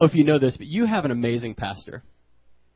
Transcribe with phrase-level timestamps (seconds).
[0.00, 2.02] know if you know this, but you have an amazing pastor.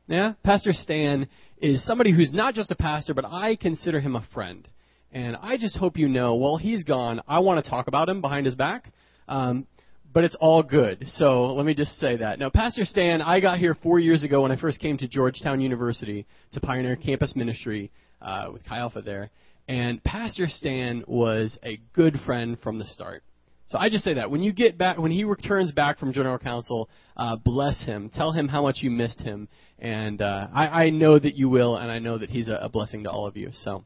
[0.07, 0.33] Yeah?
[0.43, 4.67] Pastor Stan is somebody who's not just a pastor, but I consider him a friend.
[5.11, 8.21] And I just hope you know, while he's gone, I want to talk about him
[8.21, 8.91] behind his back.
[9.27, 9.67] Um,
[10.13, 11.05] but it's all good.
[11.07, 12.39] So let me just say that.
[12.39, 15.61] Now, Pastor Stan, I got here four years ago when I first came to Georgetown
[15.61, 17.91] University to pioneer campus ministry
[18.21, 19.29] uh, with Chi Alpha there.
[19.67, 23.23] And Pastor Stan was a good friend from the start.
[23.71, 26.37] So I just say that when you get back, when he returns back from general
[26.37, 28.11] council, uh, bless him.
[28.13, 29.47] Tell him how much you missed him,
[29.79, 32.67] and uh, I, I know that you will, and I know that he's a, a
[32.67, 33.51] blessing to all of you.
[33.53, 33.85] So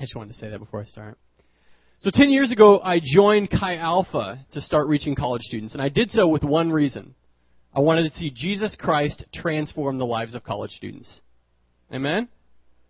[0.00, 1.18] I just wanted to say that before I start.
[2.00, 5.88] So 10 years ago, I joined Chi Alpha to start reaching college students, and I
[5.88, 7.14] did so with one reason.
[7.72, 11.20] I wanted to see Jesus Christ transform the lives of college students.
[11.94, 12.26] Amen?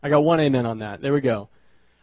[0.03, 1.03] I got one amen on that.
[1.03, 1.51] There we go.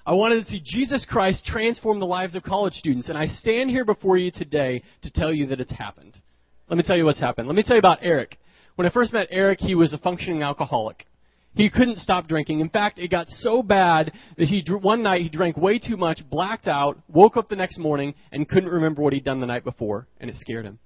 [0.09, 3.69] I wanted to see Jesus Christ transform the lives of college students, and I stand
[3.69, 6.17] here before you today to tell you that it's happened.
[6.67, 7.47] Let me tell you what's happened.
[7.47, 8.39] Let me tell you about Eric.
[8.73, 11.05] When I first met Eric, he was a functioning alcoholic.
[11.53, 12.59] He couldn't stop drinking.
[12.59, 16.27] In fact, it got so bad that he one night he drank way too much,
[16.27, 19.63] blacked out, woke up the next morning, and couldn't remember what he'd done the night
[19.63, 20.79] before, and it scared him.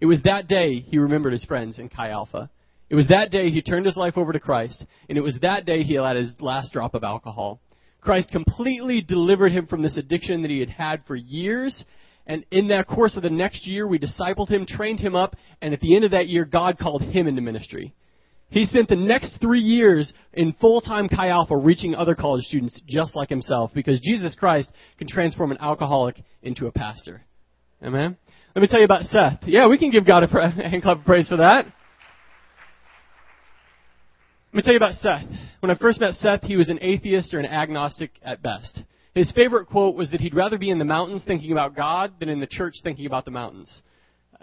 [0.00, 2.48] It was that day he remembered his friends in Chi Alpha.
[2.90, 5.66] It was that day he turned his life over to Christ, and it was that
[5.66, 7.60] day he had his last drop of alcohol.
[8.00, 11.84] Christ completely delivered him from this addiction that he had had for years.
[12.26, 15.72] And in that course of the next year, we discipled him, trained him up, and
[15.72, 17.94] at the end of that year, God called him into ministry.
[18.50, 23.14] He spent the next three years in full-time Chi Alpha reaching other college students just
[23.14, 27.22] like himself because Jesus Christ can transform an alcoholic into a pastor.
[27.82, 28.16] Amen?
[28.54, 29.40] Let me tell you about Seth.
[29.44, 31.66] Yeah, we can give God a hand clap of praise for that.
[34.50, 35.26] Let me tell you about Seth.
[35.60, 38.82] When I first met Seth, he was an atheist or an agnostic at best.
[39.14, 42.30] His favorite quote was that he'd rather be in the mountains thinking about God than
[42.30, 43.82] in the church thinking about the mountains.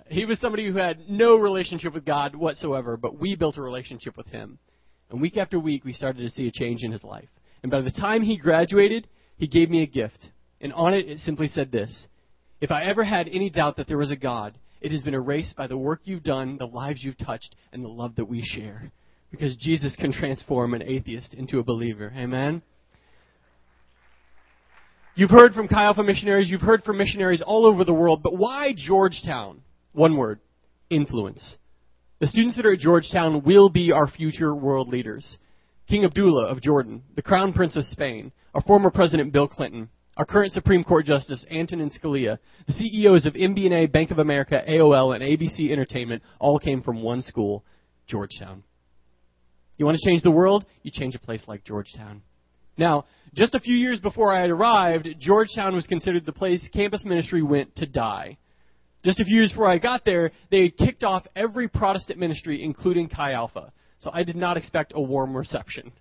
[0.08, 4.16] He was somebody who had no relationship with God whatsoever, but we built a relationship
[4.16, 4.60] with him.
[5.10, 7.30] And week after week, we started to see a change in his life.
[7.64, 10.30] And by the time he graduated, he gave me a gift.
[10.62, 12.06] And on it, it simply said this
[12.62, 15.56] If I ever had any doubt that there was a God, it has been erased
[15.56, 18.92] by the work you've done, the lives you've touched, and the love that we share
[19.32, 22.14] because Jesus can transform an atheist into a believer.
[22.16, 22.62] Amen?
[25.16, 28.38] You've heard from Chi Alpha missionaries, you've heard from missionaries all over the world, but
[28.38, 29.62] why Georgetown?
[29.94, 30.40] One word
[30.90, 31.56] influence.
[32.20, 35.38] The students that are at Georgetown will be our future world leaders.
[35.88, 40.26] King Abdullah of Jordan, the Crown Prince of Spain, our former President Bill Clinton, our
[40.26, 42.38] current Supreme Court Justice Antonin Scalia,
[42.68, 47.22] the CEOs of MBNA, Bank of America, AOL, and ABC Entertainment all came from one
[47.22, 47.64] school,
[48.08, 48.64] Georgetown.
[49.78, 50.66] You want to change the world?
[50.84, 52.22] You change a place like Georgetown.
[52.78, 57.06] Now, just a few years before I had arrived, Georgetown was considered the place campus
[57.06, 58.38] ministry went to die.
[59.04, 62.64] Just a few years before I got there, they had kicked off every Protestant ministry,
[62.64, 63.72] including Chi Alpha.
[64.00, 65.92] So I did not expect a warm reception.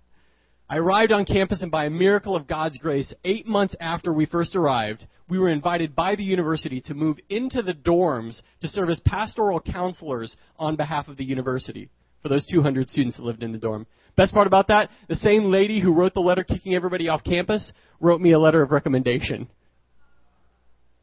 [0.69, 4.25] I arrived on campus, and by a miracle of God's grace, eight months after we
[4.25, 8.89] first arrived, we were invited by the university to move into the dorms to serve
[8.89, 11.89] as pastoral counselors on behalf of the university
[12.25, 13.85] for those 200 students that lived in the dorm.
[14.17, 17.71] Best part about that, the same lady who wrote the letter kicking everybody off campus
[17.99, 19.47] wrote me a letter of recommendation.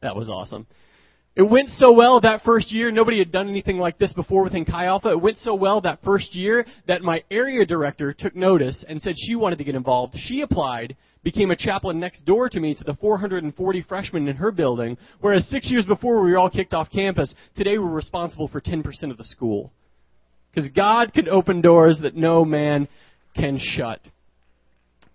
[0.01, 0.67] That was awesome.
[1.37, 4.65] It went so well that first year, nobody had done anything like this before within
[4.65, 5.11] Chi Alpha.
[5.11, 9.15] It went so well that first year that my area director took notice and said
[9.17, 10.15] she wanted to get involved.
[10.17, 14.51] She applied, became a chaplain next door to me to the 440 freshmen in her
[14.51, 18.59] building, whereas six years before we were all kicked off campus, today we're responsible for
[18.59, 19.71] 10% of the school.
[20.53, 22.87] Because God can open doors that no man
[23.35, 23.99] can shut.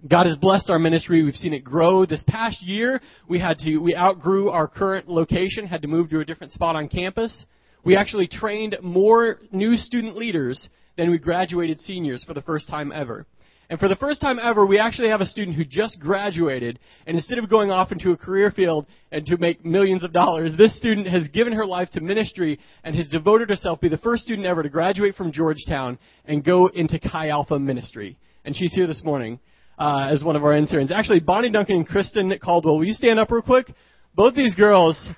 [0.06, 1.24] God has blessed our ministry.
[1.24, 2.06] We've seen it grow.
[2.06, 6.20] This past year, we had to, we outgrew our current location, had to move to
[6.20, 7.44] a different spot on campus.
[7.84, 12.92] We actually trained more new student leaders than we graduated seniors for the first time
[12.92, 13.26] ever.
[13.70, 17.16] And for the first time ever, we actually have a student who just graduated, and
[17.16, 20.76] instead of going off into a career field and to make millions of dollars, this
[20.78, 24.22] student has given her life to ministry and has devoted herself, to be the first
[24.22, 28.16] student ever to graduate from Georgetown and go into Chi Alpha ministry.
[28.46, 29.38] And she's here this morning
[29.78, 30.90] uh, as one of our interns.
[30.90, 33.70] Actually, Bonnie Duncan and Kristen Caldwell, will you stand up real quick?
[34.14, 35.10] Both these girls,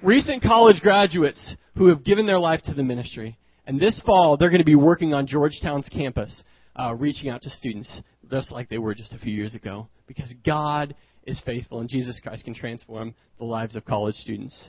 [0.00, 3.36] recent college graduates who have given their life to the ministry.
[3.70, 6.42] And this fall, they're going to be working on Georgetown's campus,
[6.74, 9.86] uh, reaching out to students, just like they were just a few years ago.
[10.08, 14.60] Because God is faithful, and Jesus Christ can transform the lives of college students.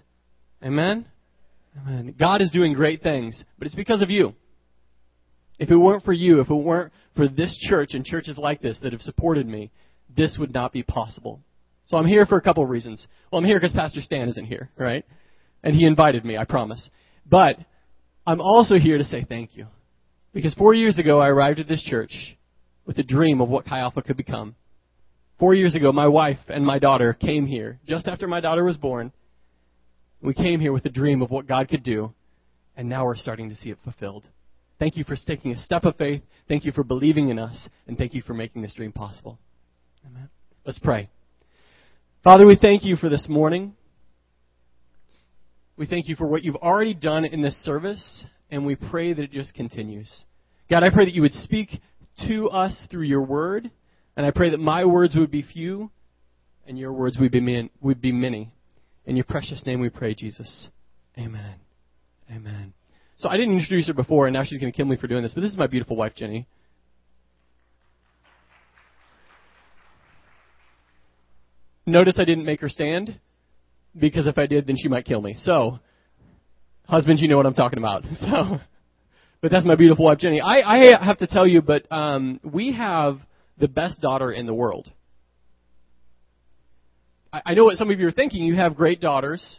[0.64, 1.08] Amen?
[1.82, 2.14] Amen.
[2.20, 4.36] God is doing great things, but it's because of you.
[5.58, 8.78] If it weren't for you, if it weren't for this church and churches like this
[8.84, 9.72] that have supported me,
[10.16, 11.42] this would not be possible.
[11.88, 13.08] So I'm here for a couple of reasons.
[13.32, 15.04] Well, I'm here because Pastor Stan isn't here, right?
[15.64, 16.88] And he invited me, I promise.
[17.28, 17.58] But
[18.32, 19.68] I'm also here to say thank you.
[20.34, 22.38] Because four years ago, I arrived at this church
[22.86, 24.56] with a dream of what Chi Alpha could become.
[25.38, 28.78] Four years ago, my wife and my daughter came here just after my daughter was
[28.78, 29.12] born.
[30.22, 32.14] We came here with a dream of what God could do,
[32.78, 34.26] and now we're starting to see it fulfilled.
[34.80, 36.22] Thank you for taking a step of faith.
[36.48, 39.40] Thank you for believing in us, and thank you for making this dream possible.
[40.08, 40.30] Amen.
[40.66, 41.10] Let's pray.
[42.24, 43.74] Father, we thank you for this morning.
[45.82, 49.24] We thank you for what you've already done in this service, and we pray that
[49.24, 50.14] it just continues.
[50.70, 51.82] God, I pray that you would speak
[52.28, 53.72] to us through your word,
[54.16, 55.90] and I pray that my words would be few,
[56.68, 58.54] and your words would be, would be many.
[59.08, 60.68] In your precious name we pray, Jesus.
[61.18, 61.56] Amen.
[62.30, 62.74] Amen.
[63.18, 65.24] So I didn't introduce her before, and now she's going to kill me for doing
[65.24, 66.48] this, but this is my beautiful wife, Jenny.
[71.88, 73.20] Notice I didn't make her stand
[73.98, 75.36] because if I did, then she might kill me.
[75.38, 75.80] So,
[76.88, 78.04] husbands, you know what I'm talking about.
[78.16, 78.60] So,
[79.42, 80.40] but that's my beautiful wife, Jenny.
[80.40, 83.20] I, I have to tell you, but um, we have
[83.58, 84.92] the best daughter in the world.
[87.34, 88.44] I, I know what some of you are thinking.
[88.44, 89.58] You have great daughters.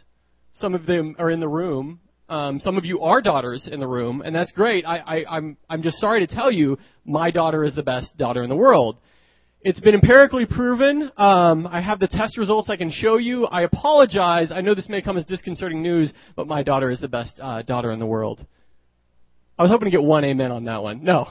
[0.53, 1.99] Some of them are in the room.
[2.29, 4.85] Um, some of you are daughters in the room, and that's great.
[4.85, 8.43] I, I, I'm I'm just sorry to tell you, my daughter is the best daughter
[8.43, 8.99] in the world.
[9.65, 11.09] It's been empirically proven.
[11.15, 13.45] Um, I have the test results I can show you.
[13.45, 14.51] I apologize.
[14.51, 17.61] I know this may come as disconcerting news, but my daughter is the best uh,
[17.61, 18.45] daughter in the world.
[19.57, 21.05] I was hoping to get one amen on that one.
[21.05, 21.29] No.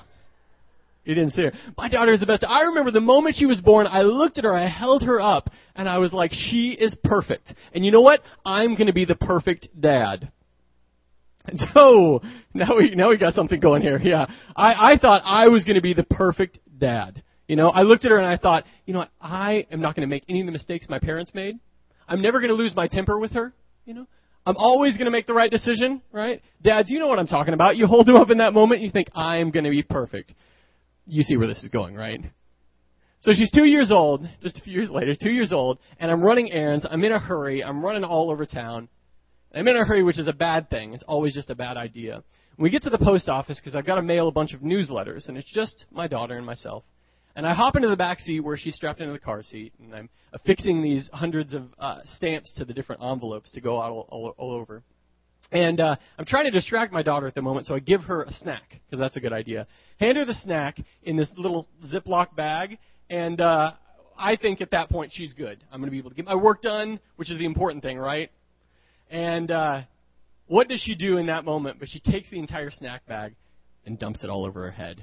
[1.05, 1.52] You didn't see her.
[1.76, 2.43] My daughter is the best.
[2.43, 5.50] I remember the moment she was born, I looked at her, I held her up,
[5.76, 7.52] and I was like, she is perfect.
[7.75, 8.23] And you know what?
[8.46, 10.32] I'm going to be the perfect dad.
[11.44, 12.23] And so,
[12.55, 14.00] now we, now we got something going here.
[14.02, 14.25] Yeah.
[14.56, 17.23] I, I thought I was going to be the perfect dad.
[17.52, 19.94] You know, I looked at her and I thought, you know what, I am not
[19.94, 21.58] going to make any of the mistakes my parents made.
[22.08, 23.52] I'm never going to lose my temper with her.
[23.84, 24.06] You know,
[24.46, 26.40] I'm always going to make the right decision, right?
[26.62, 27.76] Dads, you know what I'm talking about.
[27.76, 30.32] You hold them up in that moment, and you think, I'm going to be perfect.
[31.06, 32.22] You see where this is going, right?
[33.20, 36.22] So she's two years old, just a few years later, two years old, and I'm
[36.22, 36.87] running errands.
[36.90, 37.62] I'm in a hurry.
[37.62, 38.88] I'm running all over town.
[39.55, 40.94] I'm in a hurry, which is a bad thing.
[40.94, 42.25] It's always just a bad idea.
[42.56, 45.28] We get to the post office because I've got to mail a bunch of newsletters,
[45.28, 46.84] and it's just my daughter and myself.
[47.34, 49.94] And I hop into the back seat where she's strapped into the car seat, and
[49.94, 54.34] I'm affixing these hundreds of uh, stamps to the different envelopes to go all, all,
[54.37, 54.82] all over.
[55.50, 58.23] And uh, I'm trying to distract my daughter at the moment, so I give her
[58.23, 59.67] a snack because that's a good idea.
[59.99, 62.79] Hand her the snack in this little Ziploc bag,
[63.11, 63.73] and uh,
[64.19, 65.62] I think at that point she's good.
[65.70, 67.99] I'm going to be able to get my work done, which is the important thing,
[67.99, 68.31] right?
[69.11, 69.82] And uh,
[70.46, 71.79] what does she do in that moment?
[71.79, 73.34] But she takes the entire snack bag
[73.84, 75.02] and dumps it all over her head.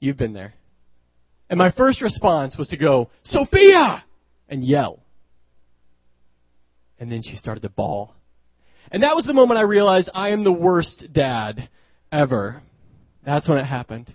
[0.00, 0.54] You've been there.
[1.48, 4.04] And my first response was to go, Sophia!
[4.50, 5.00] and yell.
[6.98, 8.14] And then she started to bawl.
[8.90, 11.68] And that was the moment I realized I am the worst dad
[12.12, 12.60] ever.
[13.24, 14.12] That's when it happened.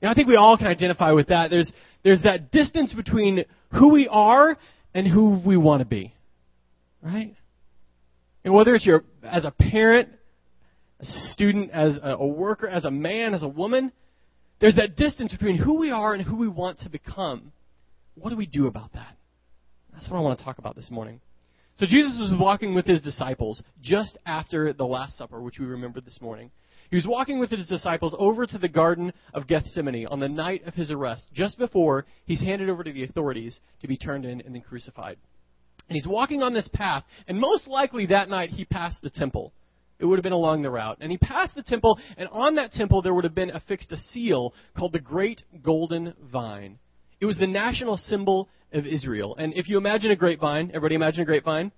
[0.00, 1.50] And I think we all can identify with that.
[1.50, 1.70] There's,
[2.04, 4.56] there's that distance between who we are
[4.94, 6.14] and who we want to be.
[7.02, 7.34] Right?
[8.44, 10.10] And whether it's your, as a parent,
[11.00, 13.92] as a student, as a, a worker, as a man, as a woman,
[14.60, 17.52] there's that distance between who we are and who we want to become.
[18.14, 19.16] What do we do about that?
[19.92, 21.20] That's what I want to talk about this morning.
[21.76, 26.04] So Jesus was walking with his disciples just after the Last Supper, which we remembered
[26.04, 26.50] this morning.
[26.90, 30.66] He was walking with his disciples over to the Garden of Gethsemane on the night
[30.66, 34.40] of his arrest, just before he's handed over to the authorities to be turned in
[34.40, 35.18] and then crucified.
[35.88, 39.52] And he's walking on this path, and most likely that night he passed the temple.
[39.98, 40.98] It would have been along the route.
[41.00, 43.98] And he passed the temple, and on that temple there would have been affixed a
[43.98, 46.78] seal called the Great Golden Vine.
[47.20, 49.34] It was the national symbol of Israel.
[49.36, 51.72] And if you imagine a grapevine, everybody imagine a grapevine?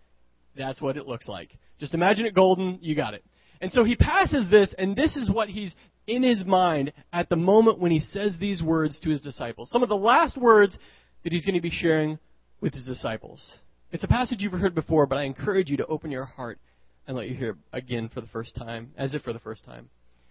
[0.57, 1.51] That's what it looks like.
[1.79, 3.25] Just imagine it golden, you got it.
[3.61, 5.75] And so he passes this, and this is what he's
[6.07, 9.71] in his mind at the moment when he says these words to his disciples.
[9.71, 10.77] Some of the last words
[11.25, 12.19] that he's going to be sharing
[12.61, 13.55] with his disciples.
[13.93, 16.59] It's a passage you've heard before, but I encourage you to open your heart
[17.07, 19.89] and let you hear again for the first time, as if for the first time.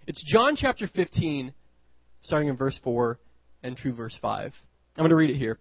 [0.07, 1.53] It's John chapter 15,
[2.21, 3.19] starting in verse 4
[3.63, 4.53] and through verse 5.
[4.97, 5.59] I'm going to read it here.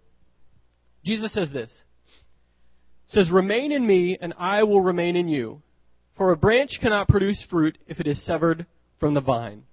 [1.05, 1.69] Jesus says this.
[3.07, 5.61] It says, Remain in me, and I will remain in you.
[6.17, 8.65] For a branch cannot produce fruit if it is severed
[8.99, 9.63] from the vine.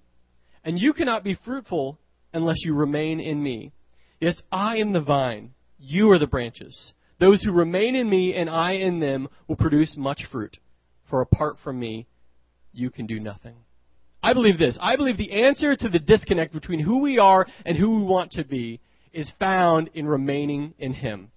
[0.63, 1.99] And you cannot be fruitful
[2.33, 3.71] unless you remain in me.
[4.19, 5.53] Yes, I am the vine.
[5.79, 6.93] You are the branches.
[7.19, 10.57] Those who remain in me and I in them will produce much fruit
[11.09, 12.07] for apart from me,
[12.73, 13.55] you can do nothing.
[14.21, 14.77] I believe this.
[14.81, 18.31] I believe the answer to the disconnect between who we are and who we want
[18.31, 18.79] to be
[19.13, 21.31] is found in remaining in Him.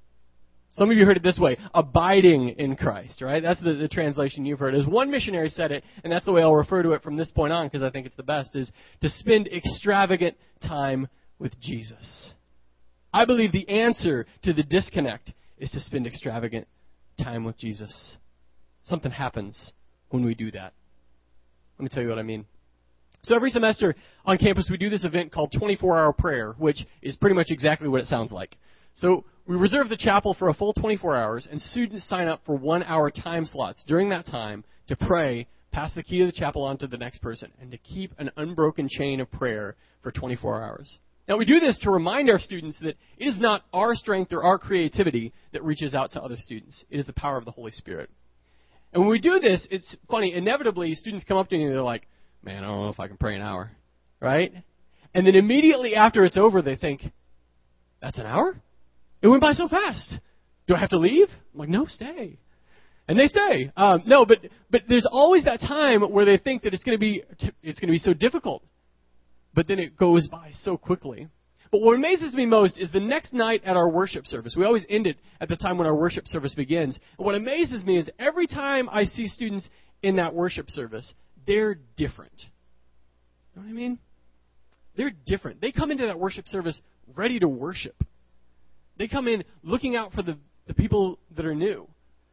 [0.73, 3.43] Some of you heard it this way, abiding in Christ, right?
[3.43, 4.75] That's the, the translation you've heard.
[4.75, 7.31] As one missionary said it, and that's the way I'll refer to it from this
[7.31, 10.37] point on because I think it's the best, is to spend extravagant
[10.67, 11.09] time
[11.41, 12.33] with Jesus.
[13.13, 16.69] I believe the answer to the disconnect is to spend extravagant
[17.21, 18.17] time with Jesus.
[18.91, 19.73] Something happens
[20.09, 20.73] when we do that.
[21.79, 22.45] Let me tell you what I mean.
[23.23, 23.95] So every semester
[24.25, 27.87] on campus we do this event called 24 hour prayer, which is pretty much exactly
[27.87, 28.57] what it sounds like.
[28.97, 32.57] So we reserve the chapel for a full 24 hours, and students sign up for
[32.57, 36.65] one hour time slots during that time to pray, pass the key to the chapel
[36.65, 40.65] on to the next person, and to keep an unbroken chain of prayer for 24
[40.65, 40.99] hours.
[41.29, 44.43] Now, we do this to remind our students that it is not our strength or
[44.43, 46.85] our creativity that reaches out to other students.
[46.91, 48.11] It is the power of the Holy Spirit.
[48.93, 50.35] And when we do this, it's funny.
[50.35, 52.07] Inevitably, students come up to me and they're like,
[52.43, 53.71] man, I don't know if I can pray an hour.
[54.21, 54.53] Right?
[55.15, 57.03] And then immediately after it's over, they think,
[58.01, 58.57] that's an hour?
[59.23, 60.17] It went by so fast.
[60.67, 61.29] Do I have to leave?
[61.53, 62.39] I'm like, no, stay.
[63.09, 63.73] And they stay.
[63.77, 64.39] Um, no, but
[64.71, 67.25] but there's always that time where they think that it's going to be
[67.61, 68.63] it's going to be so difficult,
[69.53, 71.27] but then it goes by so quickly.
[71.71, 74.55] But what amazes me most is the next night at our worship service.
[74.57, 76.99] We always end it at the time when our worship service begins.
[77.17, 79.69] And what amazes me is every time I see students
[80.03, 81.13] in that worship service,
[81.47, 82.33] they're different.
[83.55, 83.99] You know what I mean?
[84.97, 85.61] They're different.
[85.61, 86.81] They come into that worship service
[87.15, 87.95] ready to worship.
[88.99, 90.37] They come in looking out for the,
[90.67, 91.89] the people that are new.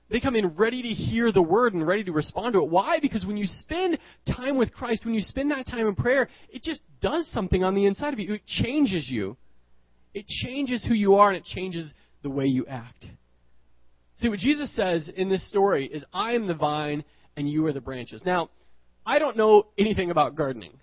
[0.10, 2.70] They come in ready to hear the word and ready to respond to it.
[2.70, 3.00] Why?
[3.02, 6.64] Because when you spend time with Christ, when you spend that time in prayer, it
[6.64, 8.36] just does something on the inside of you.
[8.36, 9.36] It changes you.
[10.14, 11.92] It changes who you are and it changes
[12.24, 13.06] the way you act.
[14.18, 17.04] See, what Jesus says in this story is, I am the vine
[17.36, 18.24] and you are the branches.
[18.26, 18.50] Now,
[19.06, 20.74] I don't know anything about gardening.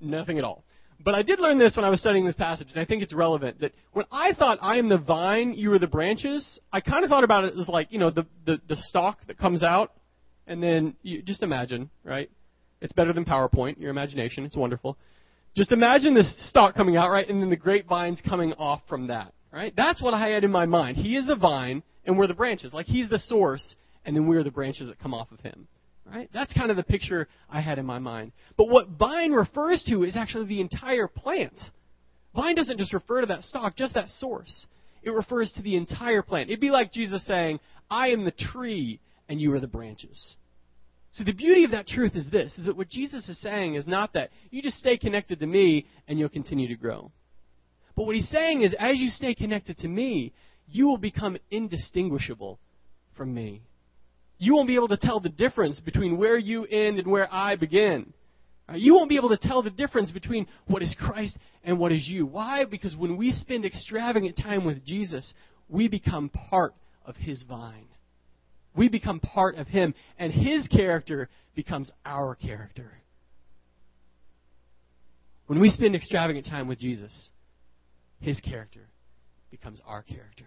[0.00, 0.64] Nothing at all.
[1.04, 3.14] But I did learn this when I was studying this passage, and I think it's
[3.14, 3.60] relevant.
[3.60, 7.10] That when I thought I am the vine, you are the branches, I kind of
[7.10, 9.92] thought about it as like, you know, the, the, the stalk that comes out,
[10.46, 12.28] and then you just imagine, right?
[12.80, 14.96] It's better than PowerPoint, your imagination, it's wonderful.
[15.56, 17.28] Just imagine this stalk coming out, right?
[17.28, 19.72] And then the grapevines coming off from that, right?
[19.76, 20.96] That's what I had in my mind.
[20.96, 22.72] He is the vine, and we're the branches.
[22.72, 25.68] Like, he's the source, and then we're the branches that come off of him.
[26.10, 26.30] Right?
[26.32, 28.32] That's kind of the picture I had in my mind.
[28.56, 31.54] But what vine refers to is actually the entire plant.
[32.34, 34.66] Vine doesn't just refer to that stalk, just that source.
[35.02, 36.48] It refers to the entire plant.
[36.48, 37.60] It'd be like Jesus saying,
[37.90, 40.36] I am the tree and you are the branches.
[41.12, 43.86] So the beauty of that truth is this, is that what Jesus is saying is
[43.86, 47.10] not that you just stay connected to me and you'll continue to grow.
[47.96, 50.32] But what he's saying is as you stay connected to me,
[50.68, 52.58] you will become indistinguishable
[53.16, 53.62] from me
[54.38, 57.56] you won't be able to tell the difference between where you end and where I
[57.56, 58.12] begin.
[58.68, 61.90] Uh, you won't be able to tell the difference between what is Christ and what
[61.90, 62.26] is you.
[62.26, 62.64] Why?
[62.64, 65.32] Because when we spend extravagant time with Jesus,
[65.68, 67.88] we become part of His vine.
[68.76, 72.92] We become part of Him, and His character becomes our character.
[75.46, 77.30] When we spend extravagant time with Jesus,
[78.20, 78.88] His character
[79.50, 80.44] becomes our character.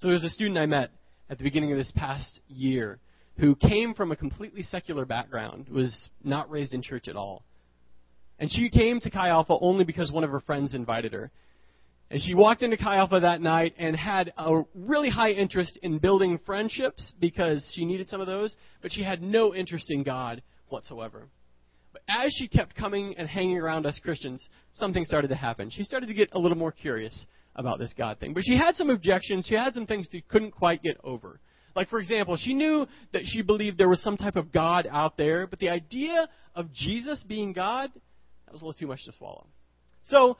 [0.00, 0.90] So there's a student I met
[1.30, 2.98] at the beginning of this past year
[3.38, 7.44] who came from a completely secular background, was not raised in church at all.
[8.38, 11.30] And she came to Chi Alpha only because one of her friends invited her.
[12.10, 15.98] And she walked into Chi Alpha that night and had a really high interest in
[15.98, 20.42] building friendships because she needed some of those, but she had no interest in God
[20.68, 21.28] whatsoever.
[21.92, 25.70] But as she kept coming and hanging around us Christians, something started to happen.
[25.70, 27.24] She started to get a little more curious
[27.56, 28.34] about this God thing.
[28.34, 29.46] But she had some objections.
[29.46, 31.40] She had some things she couldn't quite get over.
[31.74, 35.16] Like, for example, she knew that she believed there was some type of God out
[35.16, 39.12] there, but the idea of Jesus being God, that was a little too much to
[39.12, 39.46] swallow.
[40.02, 40.36] So,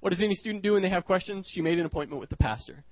[0.00, 1.48] what does any student do when they have questions?
[1.50, 2.84] She made an appointment with the pastor.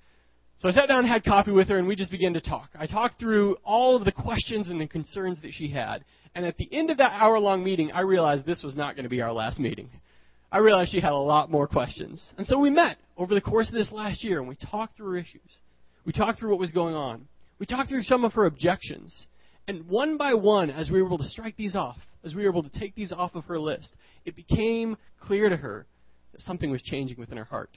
[0.57, 2.69] So I sat down and had coffee with her, and we just began to talk.
[2.79, 6.05] I talked through all of the questions and the concerns that she had.
[6.35, 9.03] And at the end of that hour long meeting, I realized this was not going
[9.03, 9.89] to be our last meeting.
[10.53, 12.23] I realized she had a lot more questions.
[12.37, 15.13] And so we met over the course of this last year and we talked through
[15.13, 15.59] her issues.
[16.05, 17.27] We talked through what was going on.
[17.57, 19.25] We talked through some of her objections.
[19.67, 22.51] And one by one, as we were able to strike these off, as we were
[22.51, 23.95] able to take these off of her list,
[24.25, 25.87] it became clear to her
[26.33, 27.75] that something was changing within her heart.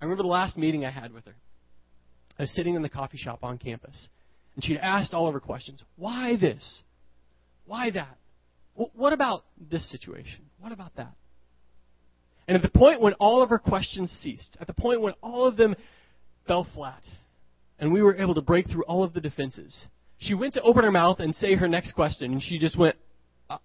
[0.00, 1.34] I remember the last meeting I had with her.
[2.38, 4.08] I was sitting in the coffee shop on campus,
[4.54, 5.82] and she'd asked all of her questions.
[5.96, 6.82] Why this?
[7.66, 8.16] Why that?
[8.74, 10.50] what about this situation?
[10.58, 11.14] What about that?
[12.46, 15.46] And at the point when all of her questions ceased, at the point when all
[15.46, 15.74] of them
[16.46, 17.02] fell flat,
[17.78, 19.84] and we were able to break through all of the defenses,
[20.18, 22.96] she went to open her mouth and say her next question, and she just went,
[23.50, 23.58] uh,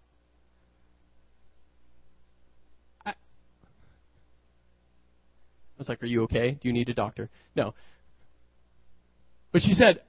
[3.05, 3.13] I,
[5.77, 6.51] was like, Are you okay?
[6.51, 7.29] Do you need a doctor?
[7.55, 7.73] No.
[9.51, 10.01] But she said,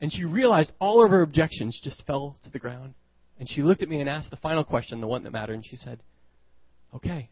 [0.00, 2.94] and she realized all of her objections just fell to the ground.
[3.38, 5.66] And she looked at me and asked the final question, the one that mattered, and
[5.66, 6.00] she said,
[6.94, 7.28] Okay,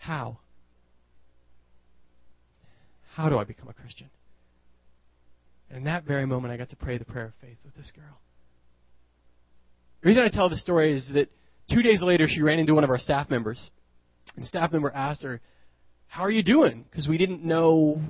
[0.00, 0.38] how?
[3.12, 4.08] How do I become a Christian?
[5.68, 7.92] And in that very moment, I got to pray the prayer of faith with this
[7.94, 8.18] girl.
[10.00, 11.28] The reason I tell this story is that
[11.70, 13.70] two days later, she ran into one of our staff members.
[14.34, 15.42] And the staff member asked her,
[16.06, 16.86] How are you doing?
[16.90, 18.00] Because we didn't know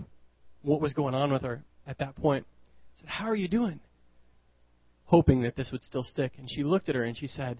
[0.62, 2.46] what was going on with her at that point.
[2.98, 3.80] I said, How are you doing?
[5.06, 6.34] Hoping that this would still stick.
[6.38, 7.58] And she looked at her and she said,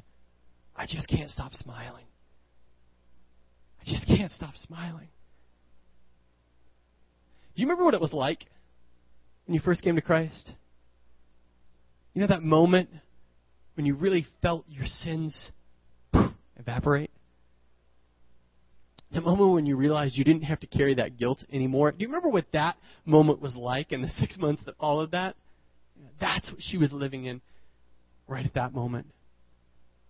[0.76, 2.04] I just can't stop smiling.
[3.80, 5.08] I just can't stop smiling.
[7.54, 8.46] Do you remember what it was like
[9.46, 10.52] when you first came to Christ?
[12.14, 12.90] You know that moment
[13.74, 15.50] when you really felt your sins
[16.58, 17.10] evaporate?
[19.12, 21.90] The moment when you realized you didn't have to carry that guilt anymore.
[21.90, 25.34] Do you remember what that moment was like in the six months that followed that?
[26.20, 27.40] That's what she was living in
[28.28, 29.06] right at that moment.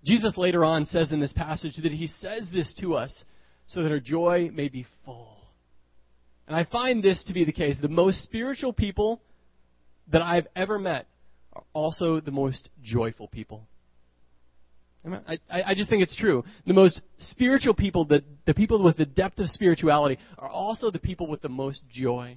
[0.05, 3.25] Jesus later on says in this passage that he says this to us
[3.73, 5.39] so that our joy may be full.
[6.47, 7.79] And I find this to be the case.
[7.81, 9.21] The most spiritual people
[10.13, 11.07] that I've ever met
[11.53, 13.67] are also the most joyful people.
[15.05, 16.45] I, I just think it's true.
[16.67, 20.99] The most spiritual people, the, the people with the depth of spirituality, are also the
[20.99, 22.37] people with the most joy.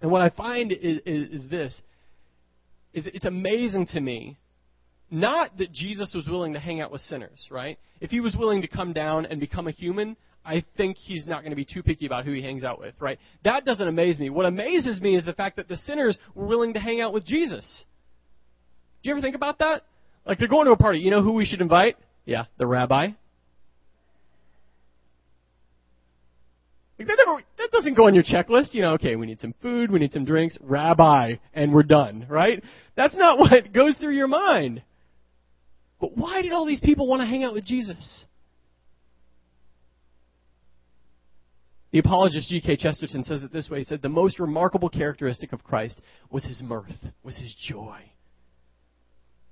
[0.00, 1.78] And what I find is, is, is this:
[2.94, 4.38] is it's amazing to me,
[5.10, 7.78] not that Jesus was willing to hang out with sinners, right?
[8.00, 11.42] If he was willing to come down and become a human, I think he's not
[11.42, 13.18] going to be too picky about who he hangs out with, right?
[13.44, 14.30] That doesn't amaze me.
[14.30, 17.24] What amazes me is the fact that the sinners were willing to hang out with
[17.24, 17.84] Jesus.
[19.02, 19.82] Do you ever think about that?
[20.26, 21.00] Like they're going to a party.
[21.00, 21.96] You know who we should invite?
[22.24, 23.08] Yeah, the rabbi.
[26.98, 28.74] Like that, never, that doesn't go on your checklist.
[28.74, 32.26] You know, okay, we need some food, we need some drinks, rabbi, and we're done,
[32.28, 32.62] right?
[32.96, 34.82] That's not what goes through your mind.
[36.00, 38.24] But why did all these people want to hang out with Jesus?
[41.90, 42.76] The apologist G.K.
[42.76, 43.78] Chesterton says it this way.
[43.78, 47.98] He said, The most remarkable characteristic of Christ was his mirth, was his joy.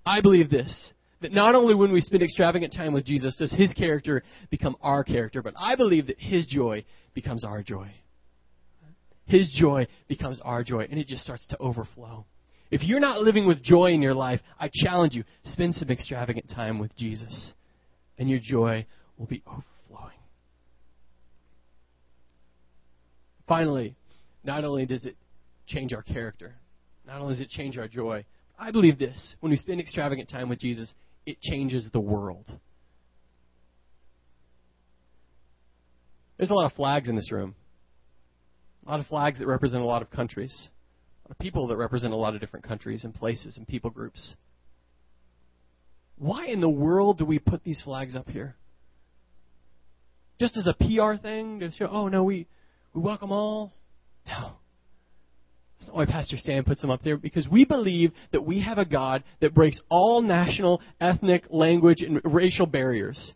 [0.04, 3.72] I believe this that not only when we spend extravagant time with Jesus does his
[3.72, 7.90] character become our character, but I believe that his joy becomes our joy.
[9.24, 12.26] His joy becomes our joy, and it just starts to overflow.
[12.70, 16.50] If you're not living with joy in your life, I challenge you, spend some extravagant
[16.50, 17.52] time with Jesus,
[18.18, 20.16] and your joy will be overflowing.
[23.46, 23.94] Finally,
[24.42, 25.16] not only does it
[25.66, 26.54] change our character,
[27.06, 28.24] not only does it change our joy,
[28.58, 30.92] I believe this when we spend extravagant time with Jesus,
[31.24, 32.46] it changes the world.
[36.36, 37.54] There's a lot of flags in this room.
[38.86, 40.68] A lot of flags that represent a lot of countries.
[41.40, 44.34] People that represent a lot of different countries and places and people groups.
[46.18, 48.56] Why in the world do we put these flags up here?
[50.40, 52.46] Just as a PR thing to show, oh no, we,
[52.94, 53.72] we welcome all?
[54.26, 54.52] No.
[55.78, 58.78] That's not why Pastor Stan puts them up there, because we believe that we have
[58.78, 63.32] a God that breaks all national, ethnic, language, and racial barriers.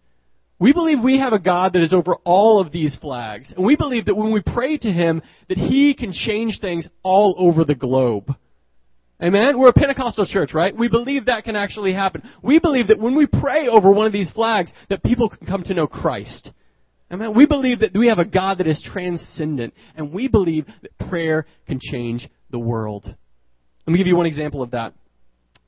[0.61, 3.51] We believe we have a God that is over all of these flags.
[3.57, 7.35] And we believe that when we pray to Him, that He can change things all
[7.39, 8.33] over the globe.
[9.23, 9.59] Amen?
[9.59, 10.77] We're a Pentecostal church, right?
[10.77, 12.23] We believe that can actually happen.
[12.43, 15.63] We believe that when we pray over one of these flags, that people can come
[15.65, 16.51] to know Christ.
[17.11, 17.35] Amen.
[17.35, 21.47] We believe that we have a God that is transcendent, and we believe that prayer
[21.67, 23.05] can change the world.
[23.07, 24.95] Let me give you one example of that.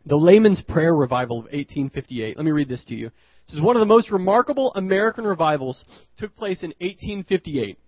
[0.05, 2.37] The Layman's Prayer Revival of 1858.
[2.37, 3.11] Let me read this to you.
[3.47, 5.85] This is one of the most remarkable American revivals
[6.19, 7.79] took place in 1858.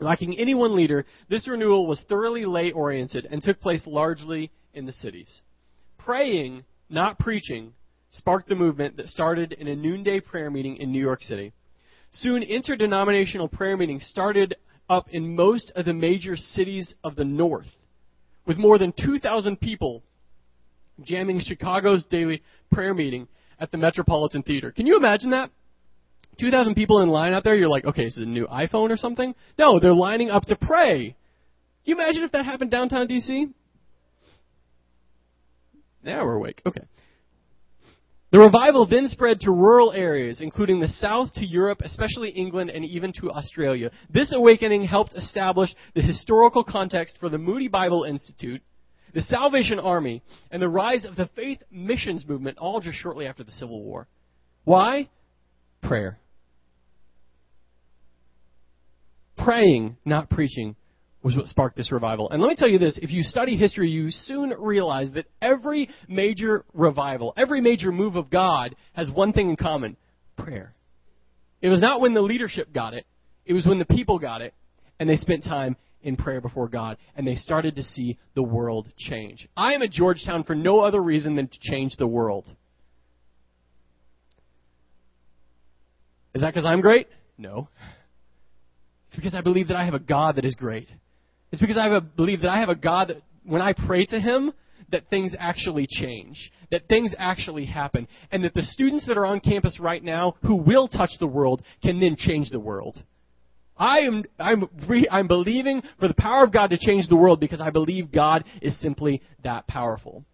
[0.00, 4.84] Lacking any one leader, this renewal was thoroughly lay oriented and took place largely in
[4.84, 5.40] the cities.
[5.96, 7.72] Praying, not preaching,
[8.10, 11.54] sparked the movement that started in a noonday prayer meeting in New York City.
[12.10, 14.56] Soon, interdenominational prayer meetings started
[14.90, 17.68] up in most of the major cities of the North,
[18.46, 20.02] with more than 2,000 people
[21.02, 23.28] jamming Chicago's daily prayer meeting
[23.58, 24.70] at the Metropolitan Theater.
[24.70, 25.50] Can you imagine that?
[26.38, 29.34] 2,000 people in line out there, you're like, okay, is a new iPhone or something?
[29.58, 31.16] No, they're lining up to pray.
[31.84, 33.48] Can you imagine if that happened downtown D.C.?
[36.02, 36.60] Now we're awake.
[36.66, 36.82] Okay.
[38.32, 42.84] The revival then spread to rural areas, including the South to Europe, especially England, and
[42.84, 43.92] even to Australia.
[44.10, 48.60] This awakening helped establish the historical context for the Moody Bible Institute,
[49.14, 53.44] the Salvation Army, and the rise of the faith missions movement, all just shortly after
[53.44, 54.08] the Civil War.
[54.64, 55.08] Why?
[55.82, 56.18] Prayer.
[59.38, 60.74] Praying, not preaching,
[61.22, 62.28] was what sparked this revival.
[62.30, 65.88] And let me tell you this if you study history, you soon realize that every
[66.08, 69.96] major revival, every major move of God has one thing in common
[70.36, 70.74] prayer.
[71.62, 73.06] It was not when the leadership got it,
[73.46, 74.54] it was when the people got it,
[74.98, 78.88] and they spent time in prayer before God, and they started to see the world
[78.96, 79.48] change.
[79.56, 82.46] I am at Georgetown for no other reason than to change the world.
[86.34, 87.08] Is that because I'm great?
[87.38, 87.68] No.
[89.06, 90.88] It's because I believe that I have a God that is great.
[91.52, 94.06] It's because I have a, believe that I have a God that when I pray
[94.06, 94.52] to Him,
[94.90, 99.40] that things actually change, that things actually happen, and that the students that are on
[99.40, 103.02] campus right now who will touch the world can then change the world.
[103.76, 107.40] I am I'm re, I'm believing for the power of God to change the world
[107.40, 110.24] because I believe God is simply that powerful.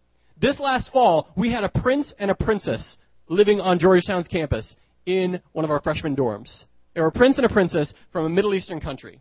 [0.40, 2.96] This last fall, we had a prince and a princess
[3.28, 4.74] living on Georgetown's campus
[5.06, 6.64] in one of our freshman dorms.
[6.94, 9.20] They were a prince and a princess from a Middle Eastern country.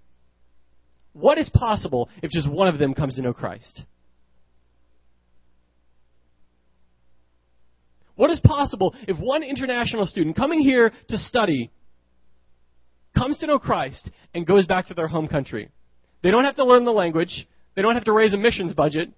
[1.14, 3.84] What is possible if just one of them comes to know Christ?
[8.16, 11.72] What is possible if one international student coming here to study
[13.20, 15.70] comes to know Christ and goes back to their home country?
[16.24, 17.48] They don't have to learn the language.
[17.76, 19.12] They don't have to raise a missions budget.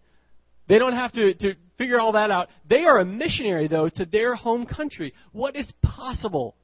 [0.67, 2.47] They don't have to, to figure all that out.
[2.69, 5.13] They are a missionary, though, to their home country.
[5.31, 6.55] What is possible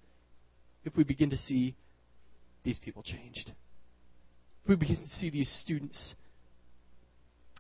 [0.84, 1.76] if we begin to see
[2.64, 3.52] these people changed?
[4.64, 6.14] If we begin to see these students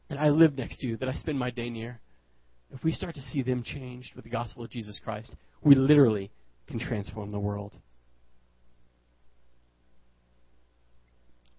[0.09, 1.99] that I live next to, that I spend my day near,
[2.73, 6.31] if we start to see them changed with the gospel of Jesus Christ, we literally
[6.67, 7.77] can transform the world.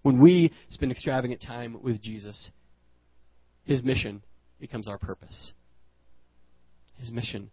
[0.01, 2.49] When we spend extravagant time with Jesus,
[3.65, 4.21] his mission
[4.59, 5.51] becomes our purpose.
[6.97, 7.49] His mission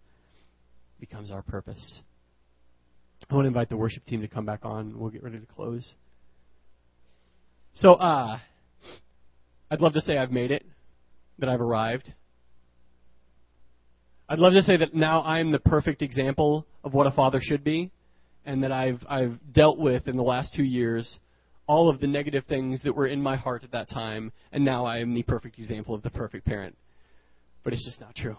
[1.00, 2.00] becomes our purpose.
[3.28, 4.98] I want to invite the worship team to come back on.
[4.98, 5.94] We'll get ready to close.
[7.74, 8.38] So, uh,
[9.70, 10.64] I'd love to say I've made it,
[11.38, 12.12] that I've arrived.
[14.28, 17.64] I'd love to say that now I'm the perfect example of what a father should
[17.64, 17.90] be,
[18.44, 21.18] and that I've I've dealt with in the last two years
[21.66, 24.84] all of the negative things that were in my heart at that time, and now
[24.84, 26.76] I am the perfect example of the perfect parent.
[27.64, 28.36] But it's just not true.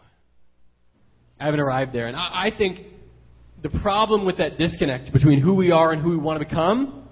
[1.39, 2.79] I haven't arrived there, and I, I think
[3.61, 7.07] the problem with that disconnect between who we are and who we want to become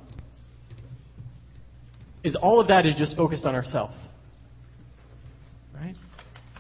[2.24, 3.94] is all of that is just focused on ourselves.
[5.74, 5.96] Right?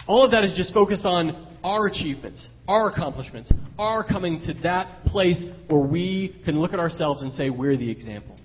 [0.08, 5.04] All of that is just focused on our achievements, our accomplishments, our coming to that
[5.06, 8.38] place where we can look at ourselves and say we're the example.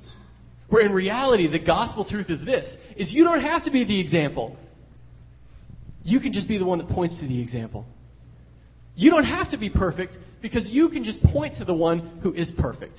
[0.70, 4.00] Where in reality the gospel truth is this is you don't have to be the
[4.00, 4.56] example.
[6.02, 7.84] You can just be the one that points to the example.
[8.94, 12.32] You don't have to be perfect because you can just point to the one who
[12.32, 12.98] is perfect.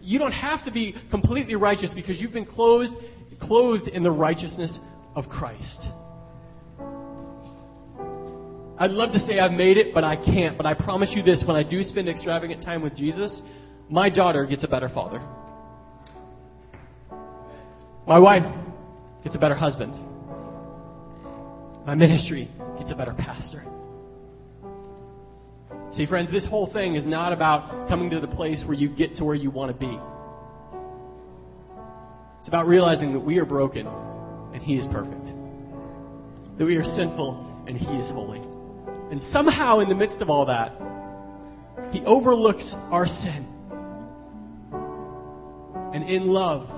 [0.00, 2.92] You don't have to be completely righteous because you've been clothed,
[3.40, 4.78] clothed in the righteousness
[5.14, 5.86] of Christ.
[8.76, 10.56] I'd love to say I've made it, but I can't.
[10.56, 13.40] But I promise you this when I do spend extravagant time with Jesus,
[13.88, 15.24] my daughter gets a better father.
[18.06, 18.44] My wife
[19.22, 19.94] gets a better husband.
[21.86, 23.64] My ministry gets a better pastor.
[25.94, 29.14] See, friends, this whole thing is not about coming to the place where you get
[29.16, 29.98] to where you want to be.
[32.40, 35.24] It's about realizing that we are broken and He is perfect.
[36.58, 38.40] That we are sinful and He is holy.
[39.10, 40.72] And somehow, in the midst of all that,
[41.90, 43.48] He overlooks our sin.
[45.94, 46.68] And in love,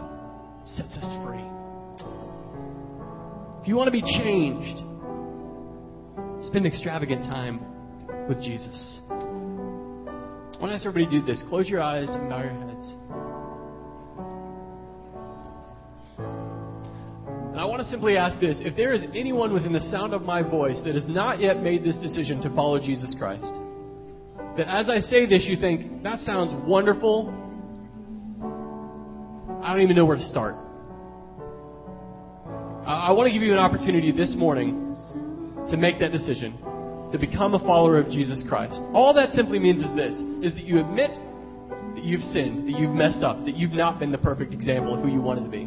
[0.67, 1.45] sets us free.
[3.63, 4.79] If you want to be changed,
[6.47, 7.61] spend extravagant time
[8.29, 8.99] with Jesus.
[9.11, 11.43] I want to ask everybody to do this.
[11.49, 12.93] Close your eyes and bow your heads.
[17.51, 20.23] And I want to simply ask this if there is anyone within the sound of
[20.23, 23.51] my voice that has not yet made this decision to follow Jesus Christ,
[24.57, 27.33] that as I say this, you think, that sounds wonderful.
[29.67, 30.55] I don't even know where to start.
[32.87, 34.95] I want to give you an opportunity this morning
[35.69, 36.57] to make that decision
[37.11, 38.75] to become a follower of Jesus Christ.
[38.95, 41.11] All that simply means is this is that you admit
[41.97, 45.01] that you've sinned, that you've messed up, that you've not been the perfect example of
[45.01, 45.67] who you wanted to be.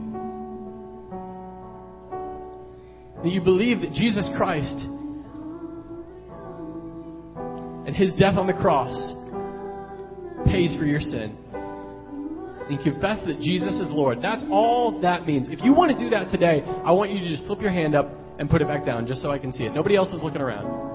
[3.23, 4.79] That you believe that Jesus Christ
[7.85, 8.95] and his death on the cross
[10.45, 11.35] pays for your sin
[12.69, 14.19] and confess that Jesus is Lord.
[14.21, 15.47] That's all that means.
[15.49, 17.95] If you want to do that today, I want you to just slip your hand
[17.95, 19.73] up and put it back down just so I can see it.
[19.73, 20.87] Nobody else is looking around.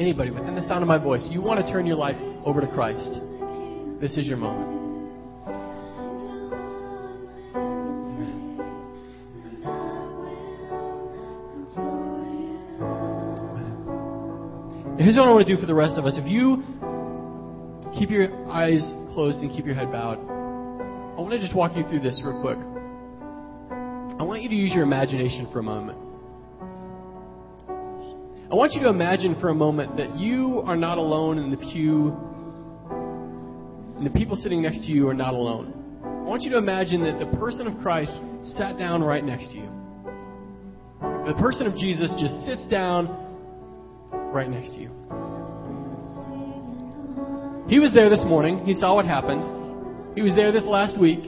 [0.00, 2.16] Anybody within the sound of my voice, you want to turn your life
[2.46, 3.12] over to Christ.
[4.00, 4.80] This is your moment.
[14.98, 16.16] Here's what I want to do for the rest of us.
[16.16, 16.62] If you
[18.02, 18.82] keep your eyes
[19.14, 22.40] closed and keep your head bowed, I want to just walk you through this real
[22.42, 22.58] quick.
[24.18, 25.96] I want you to use your imagination for a moment.
[28.50, 31.56] I want you to imagine for a moment that you are not alone in the
[31.56, 32.12] pew,
[33.98, 35.72] and the people sitting next to you are not alone.
[36.02, 38.12] I want you to imagine that the person of Christ
[38.56, 39.70] sat down right next to you.
[41.00, 43.06] The person of Jesus just sits down
[44.34, 45.21] right next to you.
[47.72, 48.66] He was there this morning.
[48.66, 50.14] He saw what happened.
[50.14, 51.20] He was there this last week.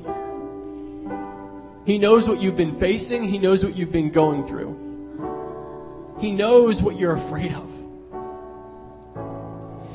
[1.86, 3.24] He knows what you've been facing.
[3.24, 4.76] He knows what you've been going through.
[6.20, 7.66] He knows what you're afraid of.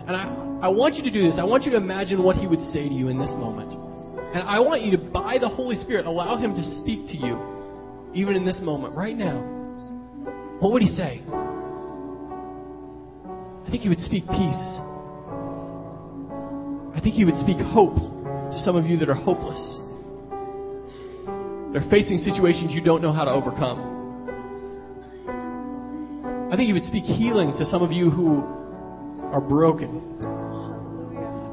[0.08, 1.38] And I, I want you to do this.
[1.40, 3.72] I want you to imagine what He would say to you in this moment.
[4.34, 7.38] And I want you to, by the Holy Spirit, allow Him to speak to you,
[8.16, 9.38] even in this moment, right now.
[10.62, 11.22] What would He say?
[13.68, 14.89] I think He would speak peace.
[16.96, 19.80] I think He would speak hope to some of you that are hopeless.
[21.72, 23.98] They're facing situations you don't know how to overcome.
[26.52, 28.42] I think He would speak healing to some of you who
[29.32, 30.02] are broken.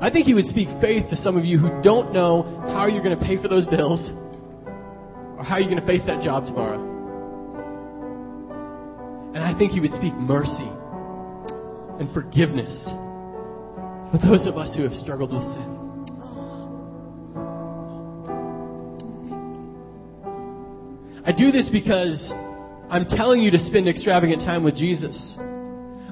[0.00, 3.02] I think He would speak faith to some of you who don't know how you're
[3.02, 4.08] going to pay for those bills
[5.36, 6.80] or how you're going to face that job tomorrow.
[9.34, 10.70] And I think He would speak mercy
[12.00, 12.88] and forgiveness
[14.10, 15.76] for those of us who have struggled with sin.
[21.24, 22.30] I do this because
[22.88, 25.34] I'm telling you to spend extravagant time with Jesus.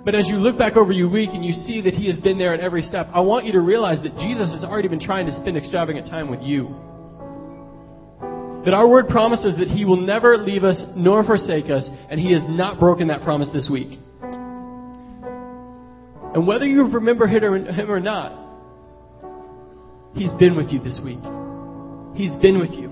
[0.05, 2.37] But as you look back over your week and you see that He has been
[2.37, 5.27] there at every step, I want you to realize that Jesus has already been trying
[5.27, 6.75] to spend extravagant time with you.
[8.65, 12.33] That our word promises that He will never leave us nor forsake us, and He
[12.33, 13.99] has not broken that promise this week.
[16.35, 18.41] And whether you remember Him or not,
[20.15, 21.19] He's been with you this week.
[22.15, 22.91] He's been with you.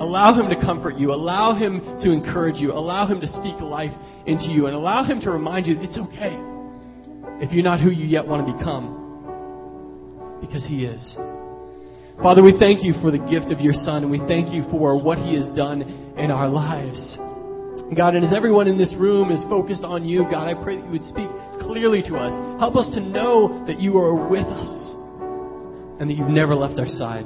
[0.00, 1.12] Allow Him to comfort you.
[1.12, 2.72] Allow Him to encourage you.
[2.72, 3.92] Allow Him to speak life
[4.26, 4.66] into you.
[4.66, 6.36] And allow Him to remind you that it's okay
[7.44, 10.38] if you're not who you yet want to become.
[10.40, 11.16] Because He is.
[12.22, 15.00] Father, we thank you for the gift of your Son, and we thank you for
[15.00, 15.82] what He has done
[16.16, 17.16] in our lives.
[17.96, 20.84] God, and as everyone in this room is focused on you, God, I pray that
[20.84, 21.28] you would speak
[21.60, 22.32] clearly to us.
[22.60, 24.92] Help us to know that you are with us
[26.00, 27.24] and that you've never left our side.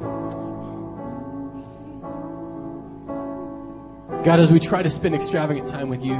[4.24, 6.16] God, as we try to spend extravagant time with you,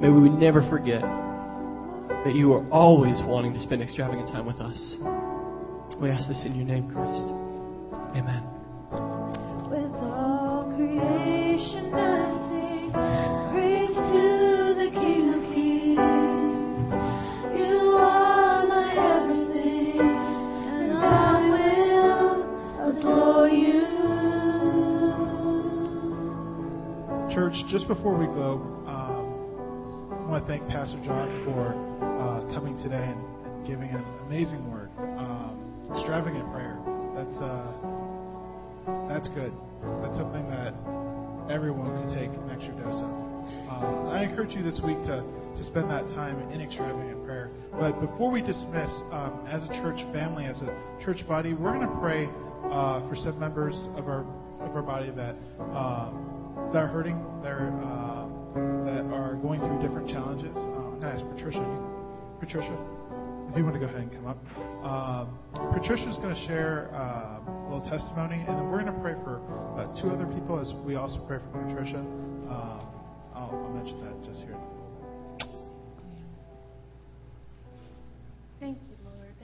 [0.00, 4.96] may we never forget that you are always wanting to spend extravagant time with us.
[6.00, 7.26] We ask this in your name, Christ.
[8.16, 8.49] Amen.
[27.70, 28.58] Just before we go,
[28.90, 29.30] um,
[30.10, 31.70] I want to thank Pastor John for
[32.02, 35.54] uh, coming today and, and giving an amazing word, um,
[35.94, 36.74] extravagant prayer.
[37.14, 37.70] That's uh,
[39.06, 39.54] that's good.
[40.02, 40.74] That's something that
[41.46, 43.14] everyone can take an extra dose of.
[43.70, 47.54] Uh, I encourage you this week to, to spend that time in extravagant prayer.
[47.70, 50.74] But before we dismiss, um, as a church family, as a
[51.06, 52.26] church body, we're going to pray
[52.66, 54.26] uh, for some members of our
[54.60, 55.34] of our body that
[55.72, 56.19] um,
[56.72, 60.56] that are hurting, that are, uh, that are going through different challenges.
[60.56, 61.58] Uh, I'm going to ask Patricia.
[61.58, 61.82] You,
[62.38, 62.76] Patricia,
[63.50, 64.38] if you want to go ahead and come up.
[64.86, 65.38] Um,
[65.74, 69.42] Patricia's going to share uh, a little testimony, and then we're going to pray for
[69.76, 72.04] uh, two other people as we also pray for Patricia.
[73.34, 74.56] I'll, I'll mention that just here.
[78.60, 79.34] Thank you, Lord.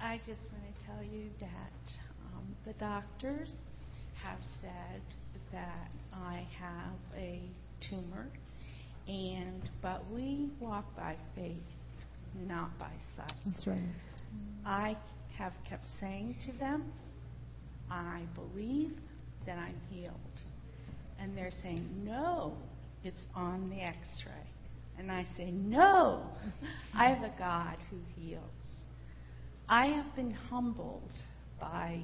[0.00, 1.72] I just want to tell you that
[2.32, 3.54] um, the doctors
[4.22, 5.02] have said
[5.52, 7.40] that I have a
[7.88, 8.28] tumor,
[9.08, 11.56] and but we walk by faith,
[12.46, 13.32] not by sight.
[13.46, 13.78] That's right.
[14.64, 14.96] I
[15.36, 16.92] have kept saying to them,
[17.90, 18.92] I believe
[19.46, 20.14] that I'm healed.
[21.18, 22.54] And they're saying, no,
[23.04, 24.46] it's on the x ray.
[24.98, 26.22] And I say, no,
[26.94, 28.42] I have a God who heals.
[29.68, 31.10] I have been humbled
[31.60, 32.00] by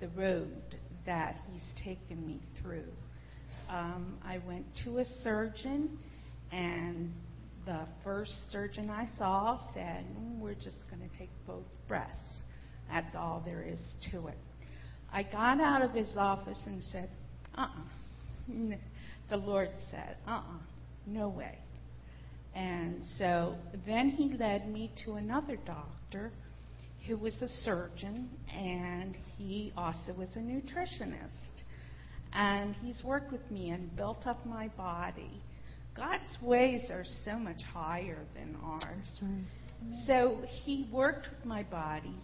[0.00, 2.92] the road that He's taken me through.
[3.68, 5.98] Um, I went to a surgeon,
[6.52, 7.12] and
[7.66, 12.16] the first surgeon I saw said, "Mm, We're just going to take both breasts.
[12.90, 13.78] That's all there is
[14.10, 14.38] to it.
[15.12, 17.10] I got out of his office and said,
[17.56, 18.74] Uh uh
[19.30, 20.42] The Lord said, Uh uh
[21.06, 21.58] no way.
[22.54, 23.54] And so
[23.86, 26.32] then he led me to another doctor
[27.06, 31.62] who was a surgeon, and he also was a nutritionist.
[32.32, 35.42] And he's worked with me and built up my body.
[35.96, 39.20] God's ways are so much higher than ours.
[40.06, 42.14] So he worked with my body,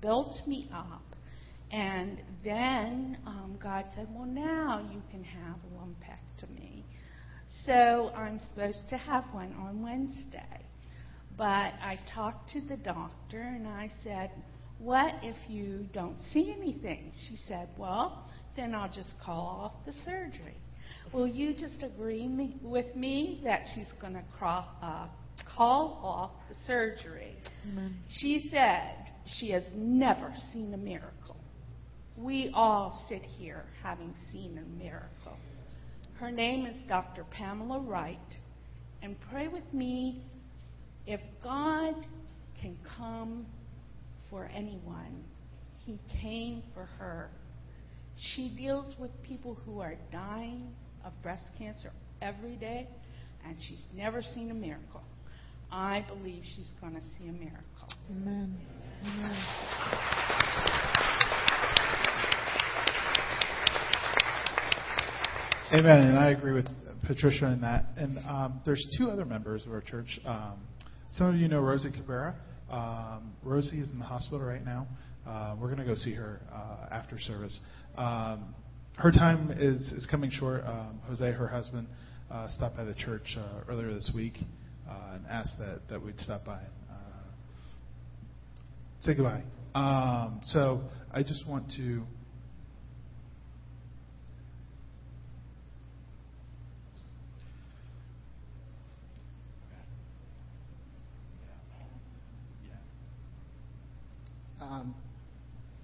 [0.00, 1.02] built me up,
[1.72, 6.82] and then um, God said, Well, now you can have a lumpectomy.
[7.66, 10.64] So I'm supposed to have one on Wednesday.
[11.40, 14.30] But I talked to the doctor and I said,
[14.78, 17.12] What if you don't see anything?
[17.30, 20.58] She said, Well, then I'll just call off the surgery.
[21.14, 25.06] Will you just agree me, with me that she's going to craw, uh,
[25.56, 27.34] call off the surgery?
[28.10, 28.96] She said
[29.38, 31.38] she has never seen a miracle.
[32.18, 35.38] We all sit here having seen a miracle.
[36.18, 37.24] Her name is Dr.
[37.30, 38.18] Pamela Wright.
[39.00, 40.22] And pray with me
[41.06, 41.94] if God
[42.60, 43.46] can come
[44.28, 45.24] for anyone,
[45.84, 47.30] He came for her.
[48.16, 50.72] She deals with people who are dying
[51.04, 52.86] of breast cancer every day,
[53.46, 55.02] and she's never seen a miracle.
[55.72, 57.60] I believe she's going to see a miracle.
[58.10, 58.56] Amen.
[59.04, 59.36] Amen.
[65.72, 66.08] Amen.
[66.08, 66.66] And I agree with
[67.06, 67.84] Patricia in that.
[67.96, 70.18] And um, there's two other members of our church.
[70.26, 70.58] Um,
[71.14, 72.34] some of you know Rosie Cabrera.
[72.70, 74.86] Um, Rosie is in the hospital right now.
[75.26, 77.58] Uh, we're going to go see her uh, after service.
[77.96, 78.54] Um,
[78.96, 80.62] her time is, is coming short.
[80.64, 81.88] Um, Jose, her husband,
[82.30, 84.34] uh, stopped by the church uh, earlier this week
[84.88, 87.30] uh, and asked that, that we'd stop by and uh,
[89.00, 89.42] say goodbye.
[89.74, 92.02] Um, so I just want to.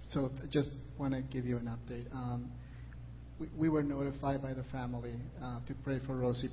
[0.09, 2.13] So I just want to give you an update.
[2.13, 2.51] Um,
[3.39, 6.49] we, we were notified by the family uh, to pray for Rosie,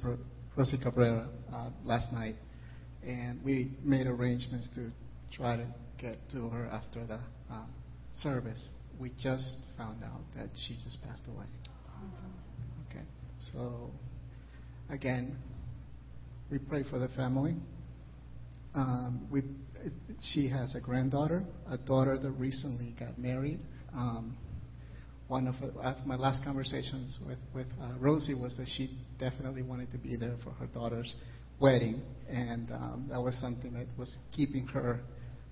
[0.55, 2.35] Rosie Cabrera uh, last night,
[3.05, 4.91] and we made arrangements to
[5.31, 5.67] try to
[5.99, 7.69] get to her after the um,
[8.21, 8.59] service.
[8.99, 11.45] We just found out that she just passed away.
[12.89, 13.03] Okay,
[13.53, 13.91] so
[14.89, 15.37] again,
[16.51, 17.55] we pray for the family.
[18.75, 19.43] Um, we,
[20.33, 23.59] she has a granddaughter, a daughter that recently got married.
[23.93, 24.37] Um,
[25.27, 29.61] one of her, uh, my last conversations with with uh, Rosie was that she definitely
[29.61, 31.13] wanted to be there for her daughter's
[31.59, 34.99] wedding, and um, that was something that was keeping her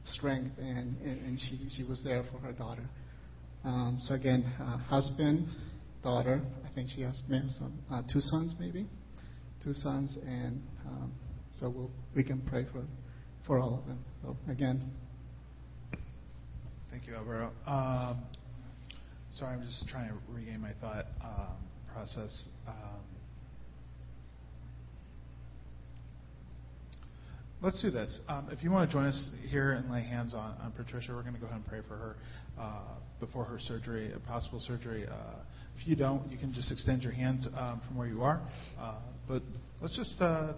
[0.04, 2.90] strength, and, and, and she she was there for her daughter.
[3.64, 5.48] Um, so again, uh, husband,
[6.04, 6.42] daughter.
[6.66, 8.88] I think she has some, uh, two sons, maybe,
[9.64, 11.12] two sons, and um,
[11.60, 12.84] so we'll, we can pray for
[13.52, 14.00] for all of them.
[14.24, 14.82] So again,
[16.90, 17.52] Thank you, Alvaro.
[17.68, 18.24] Um,
[19.30, 21.58] sorry, I'm just trying to regain my thought um,
[21.94, 22.48] process.
[22.66, 23.02] Um,
[27.62, 28.22] let's do this.
[28.30, 31.22] Um, if you want to join us here and lay hands on, on Patricia, we're
[31.22, 32.16] going to go ahead and pray for her
[32.58, 35.06] uh, before her surgery, a possible surgery.
[35.08, 35.40] Uh,
[35.78, 38.42] if you don't, you can just extend your hands um, from where you are.
[38.80, 39.42] Uh, but
[39.82, 40.54] let's just uh,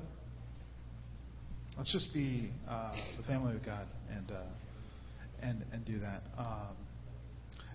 [1.78, 4.42] let's just be uh, the family of God and uh,
[5.42, 6.22] and and do that.
[6.38, 6.76] Um,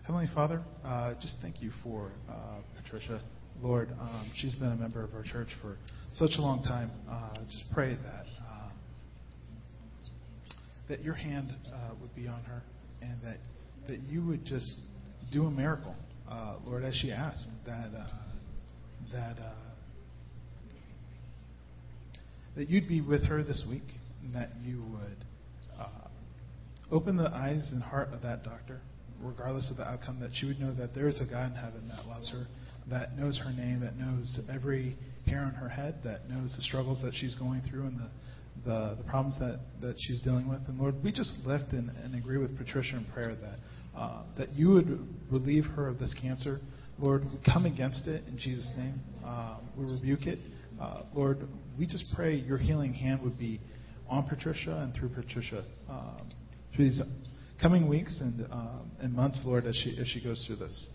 [0.02, 3.20] Heavenly Father, uh, just thank you for uh, Patricia.
[3.60, 5.76] Lord, um, she's been a member of our church for
[6.14, 6.90] such a long time.
[7.10, 8.72] Uh, just pray that um,
[10.88, 12.62] that your hand uh, would be on her,
[13.02, 13.38] and that
[13.88, 14.80] that you would just
[15.32, 15.94] do a miracle,
[16.64, 17.48] Lord, as she asked.
[17.66, 17.90] That
[19.12, 19.36] that
[22.58, 23.86] that you'd be with her this week,
[24.22, 25.24] and that you would
[25.80, 26.08] uh,
[26.90, 28.80] open the eyes and heart of that doctor,
[29.22, 31.88] regardless of the outcome, that she would know that there is a God in heaven
[31.88, 32.46] that loves her,
[32.90, 34.96] that knows her name, that knows every
[35.26, 38.10] hair on her head, that knows the struggles that she's going through and the
[38.64, 40.60] the, the problems that, that she's dealing with.
[40.66, 43.58] And Lord, we just lift and, and agree with Patricia in prayer that
[43.96, 46.58] uh, that you would relieve her of this cancer.
[46.98, 49.00] Lord, we come against it in Jesus' name.
[49.24, 50.40] Uh, we rebuke it.
[50.80, 51.48] Uh, Lord,
[51.78, 53.60] we just pray your healing hand would be
[54.08, 56.30] on Patricia and through Patricia um,
[56.74, 57.02] through these
[57.60, 60.88] coming weeks and, um, and months, Lord, as she, as she goes through this.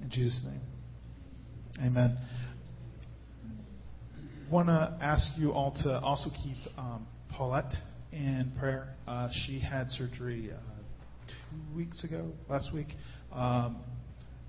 [0.00, 1.86] In Jesus' name.
[1.86, 2.18] Amen.
[4.50, 7.72] Want to ask you all to also keep um, Paulette
[8.12, 8.94] in prayer.
[9.06, 10.56] Uh, she had surgery uh,
[11.28, 12.88] two weeks ago, last week.
[13.32, 13.78] Um,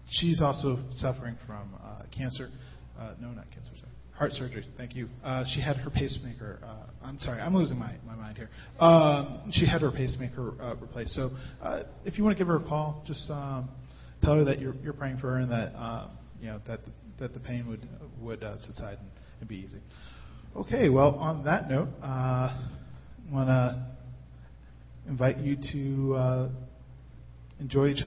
[0.09, 2.47] she's also suffering from uh, cancer.
[2.99, 3.71] Uh, no, not cancer.
[3.79, 3.91] Sorry.
[4.13, 4.65] Heart surgery.
[4.77, 5.09] Thank you.
[5.23, 6.59] Uh, she had her pacemaker.
[6.63, 8.49] Uh, I'm sorry, I'm losing my, my mind here.
[8.79, 11.13] Um, she had her pacemaker uh, replaced.
[11.13, 11.31] So
[11.61, 13.69] uh, if you want to give her a call, just um,
[14.21, 16.91] tell her that you're, you're praying for her and that uh, you know that the,
[17.19, 17.87] that the pain would
[18.19, 19.79] would uh, subside and, and be easy.
[20.55, 20.89] Okay.
[20.89, 22.57] Well, on that note, uh, I
[23.31, 23.87] want to
[25.07, 26.49] invite you to uh,
[27.59, 27.99] enjoy each